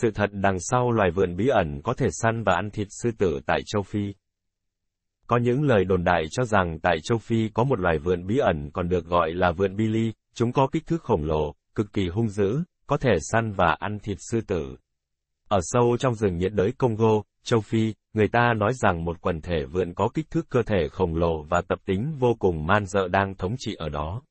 [0.00, 3.10] Sự thật đằng sau loài vượn bí ẩn có thể săn và ăn thịt sư
[3.18, 4.14] tử tại châu Phi.
[5.26, 8.38] Có những lời đồn đại cho rằng tại châu Phi có một loài vượn bí
[8.38, 12.08] ẩn còn được gọi là vượn Billy, chúng có kích thước khổng lồ, cực kỳ
[12.08, 14.76] hung dữ, có thể săn và ăn thịt sư tử.
[15.48, 19.40] Ở sâu trong rừng nhiệt đới Congo, châu Phi, người ta nói rằng một quần
[19.40, 22.86] thể vượn có kích thước cơ thể khổng lồ và tập tính vô cùng man
[22.86, 24.22] dợ đang thống trị ở đó.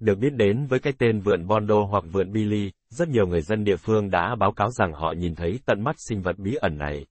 [0.00, 3.64] Được biết đến với cái tên vượn Bondo hoặc vượn Billy, rất nhiều người dân
[3.64, 6.78] địa phương đã báo cáo rằng họ nhìn thấy tận mắt sinh vật bí ẩn
[6.78, 7.06] này.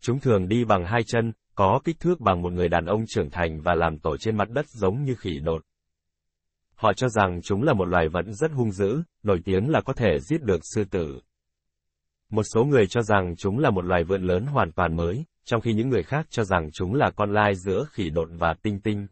[0.00, 3.30] Chúng thường đi bằng hai chân, có kích thước bằng một người đàn ông trưởng
[3.30, 5.62] thành và làm tổ trên mặt đất giống như khỉ đột.
[6.74, 9.92] Họ cho rằng chúng là một loài vật rất hung dữ, nổi tiếng là có
[9.92, 11.20] thể giết được sư tử.
[12.30, 15.60] Một số người cho rằng chúng là một loài vượn lớn hoàn toàn mới, trong
[15.60, 18.80] khi những người khác cho rằng chúng là con lai giữa khỉ đột và tinh
[18.80, 19.06] tinh.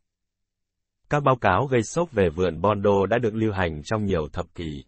[1.11, 4.55] Các báo cáo gây sốc về vượn Bondo đã được lưu hành trong nhiều thập
[4.55, 4.85] kỷ.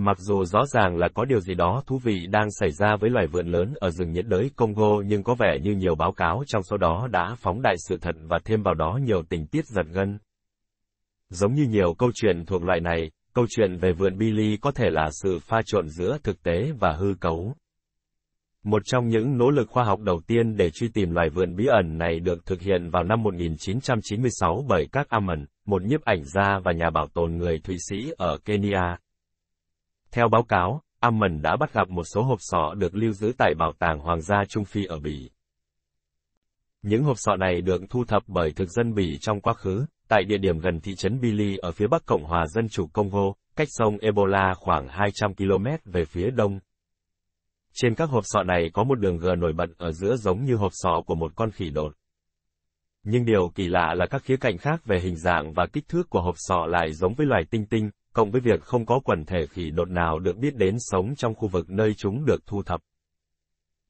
[0.00, 3.10] Mặc dù rõ ràng là có điều gì đó thú vị đang xảy ra với
[3.10, 6.42] loài vượn lớn ở rừng nhiệt đới Congo nhưng có vẻ như nhiều báo cáo
[6.46, 9.66] trong số đó đã phóng đại sự thật và thêm vào đó nhiều tình tiết
[9.66, 10.18] giật gân.
[11.30, 14.90] Giống như nhiều câu chuyện thuộc loại này, câu chuyện về vượn Billy có thể
[14.90, 17.54] là sự pha trộn giữa thực tế và hư cấu.
[18.64, 21.66] Một trong những nỗ lực khoa học đầu tiên để truy tìm loài vượn bí
[21.66, 26.58] ẩn này được thực hiện vào năm 1996 bởi các Amon, một nhiếp ảnh gia
[26.64, 28.96] và nhà bảo tồn người Thụy Sĩ ở Kenya.
[30.18, 33.54] Theo báo cáo, Amman đã bắt gặp một số hộp sọ được lưu giữ tại
[33.58, 35.30] Bảo tàng Hoàng gia Trung Phi ở Bỉ.
[36.82, 40.24] Những hộp sọ này được thu thập bởi thực dân Bỉ trong quá khứ, tại
[40.24, 43.68] địa điểm gần thị trấn Bili ở phía bắc Cộng hòa Dân chủ Congo, cách
[43.70, 46.60] sông Ebola khoảng 200 km về phía đông.
[47.74, 50.54] Trên các hộp sọ này có một đường gờ nổi bật ở giữa giống như
[50.54, 51.92] hộp sọ của một con khỉ đột.
[53.02, 56.10] Nhưng điều kỳ lạ là các khía cạnh khác về hình dạng và kích thước
[56.10, 59.24] của hộp sọ lại giống với loài tinh tinh, cộng với việc không có quần
[59.24, 62.62] thể khỉ đột nào được biết đến sống trong khu vực nơi chúng được thu
[62.62, 62.80] thập.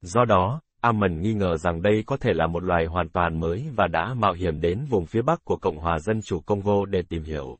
[0.00, 3.64] Do đó, Amon nghi ngờ rằng đây có thể là một loài hoàn toàn mới
[3.76, 7.02] và đã mạo hiểm đến vùng phía bắc của Cộng hòa Dân chủ Congo để
[7.08, 7.58] tìm hiểu.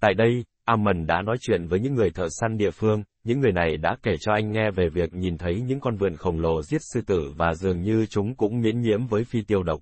[0.00, 3.52] Tại đây, Amon đã nói chuyện với những người thợ săn địa phương, những người
[3.52, 6.62] này đã kể cho anh nghe về việc nhìn thấy những con vượn khổng lồ
[6.62, 9.80] giết sư tử và dường như chúng cũng miễn nhiễm với phi tiêu độc.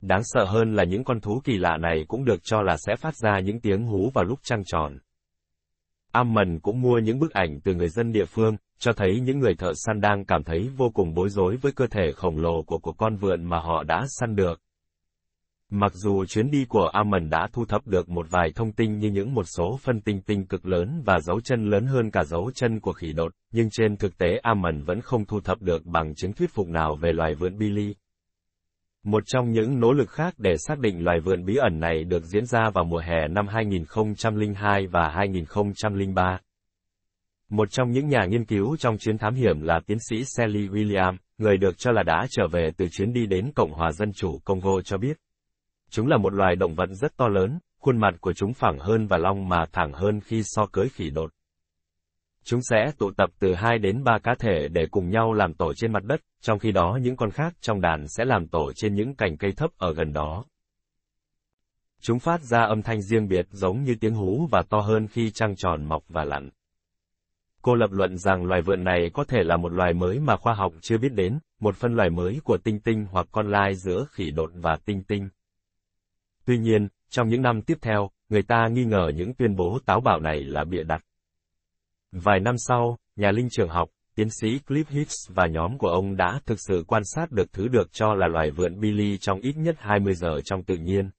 [0.00, 2.96] Đáng sợ hơn là những con thú kỳ lạ này cũng được cho là sẽ
[2.96, 4.98] phát ra những tiếng hú vào lúc trăng tròn.
[6.12, 9.54] Amon cũng mua những bức ảnh từ người dân địa phương, cho thấy những người
[9.54, 12.78] thợ săn đang cảm thấy vô cùng bối rối với cơ thể khổng lồ của
[12.78, 14.60] của con vượn mà họ đã săn được.
[15.70, 19.10] Mặc dù chuyến đi của Amon đã thu thập được một vài thông tin như
[19.10, 22.50] những một số phân tinh tinh cực lớn và dấu chân lớn hơn cả dấu
[22.54, 26.14] chân của khỉ đột, nhưng trên thực tế Amon vẫn không thu thập được bằng
[26.14, 27.94] chứng thuyết phục nào về loài vượn Billy.
[29.04, 32.24] Một trong những nỗ lực khác để xác định loài vượn bí ẩn này được
[32.24, 36.38] diễn ra vào mùa hè năm 2002 và 2003.
[37.50, 41.16] Một trong những nhà nghiên cứu trong chuyến thám hiểm là tiến sĩ Sally William,
[41.38, 44.38] người được cho là đã trở về từ chuyến đi đến Cộng hòa Dân chủ
[44.44, 45.16] Congo cho biết.
[45.90, 49.06] Chúng là một loài động vật rất to lớn, khuôn mặt của chúng phẳng hơn
[49.06, 51.30] và long mà thẳng hơn khi so cưới khỉ đột.
[52.50, 55.74] Chúng sẽ tụ tập từ 2 đến 3 cá thể để cùng nhau làm tổ
[55.74, 58.94] trên mặt đất, trong khi đó những con khác trong đàn sẽ làm tổ trên
[58.94, 60.44] những cành cây thấp ở gần đó.
[62.00, 65.30] Chúng phát ra âm thanh riêng biệt giống như tiếng hú và to hơn khi
[65.30, 66.50] trăng tròn mọc và lặn.
[67.62, 70.54] Cô lập luận rằng loài vượn này có thể là một loài mới mà khoa
[70.54, 74.06] học chưa biết đến, một phân loài mới của tinh tinh hoặc con lai giữa
[74.10, 75.28] khỉ đột và tinh tinh.
[76.44, 80.00] Tuy nhiên, trong những năm tiếp theo, người ta nghi ngờ những tuyên bố táo
[80.00, 81.04] bạo này là bịa đặt.
[82.12, 86.16] Vài năm sau, nhà linh trường học, tiến sĩ Cliff Hicks và nhóm của ông
[86.16, 89.56] đã thực sự quan sát được thứ được cho là loài vượn Billy trong ít
[89.56, 91.10] nhất 20 giờ trong tự nhiên.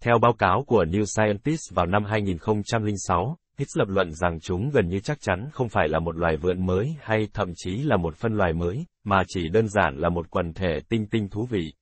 [0.00, 4.88] Theo báo cáo của New Scientist vào năm 2006, Hicks lập luận rằng chúng gần
[4.88, 8.16] như chắc chắn không phải là một loài vượn mới hay thậm chí là một
[8.16, 11.72] phân loài mới, mà chỉ đơn giản là một quần thể tinh tinh thú vị.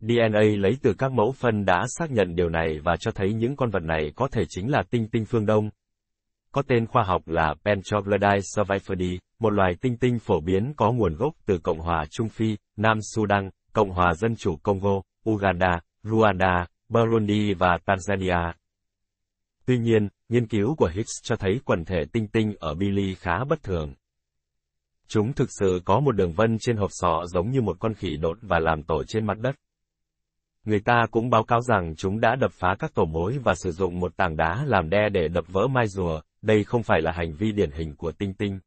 [0.00, 3.56] DNA lấy từ các mẫu phân đã xác nhận điều này và cho thấy những
[3.56, 5.70] con vật này có thể chính là tinh tinh phương Đông.
[6.54, 11.14] Có tên khoa học là Pentroglodyte survivori, một loài tinh tinh phổ biến có nguồn
[11.14, 16.66] gốc từ Cộng hòa Trung Phi, Nam Sudan, Cộng hòa Dân chủ Congo, Uganda, Rwanda,
[16.88, 18.52] Burundi và Tanzania.
[19.66, 23.44] Tuy nhiên, nghiên cứu của Higgs cho thấy quần thể tinh tinh ở Billy khá
[23.44, 23.94] bất thường.
[25.08, 28.16] Chúng thực sự có một đường vân trên hộp sọ giống như một con khỉ
[28.16, 29.56] đột và làm tổ trên mặt đất.
[30.64, 33.72] Người ta cũng báo cáo rằng chúng đã đập phá các tổ mối và sử
[33.72, 37.12] dụng một tảng đá làm đe để đập vỡ mai rùa, đây không phải là
[37.12, 38.60] hành vi điển hình của tinh tinh.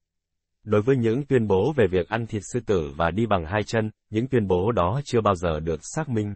[0.63, 3.63] Đối với những tuyên bố về việc ăn thịt sư tử và đi bằng hai
[3.63, 6.33] chân, những tuyên bố đó chưa bao giờ được xác minh.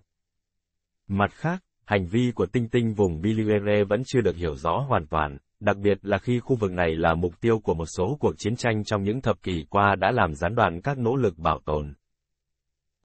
[1.08, 5.08] Mặt khác, hành vi của tinh tinh vùng Biliere vẫn chưa được hiểu rõ hoàn
[5.08, 8.34] toàn, đặc biệt là khi khu vực này là mục tiêu của một số cuộc
[8.38, 11.60] chiến tranh trong những thập kỷ qua đã làm gián đoạn các nỗ lực bảo
[11.66, 11.94] tồn.